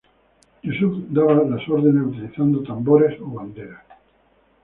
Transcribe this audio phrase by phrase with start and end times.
[0.63, 3.83] Yusuf daba las órdenes utilizando tambores o banderas.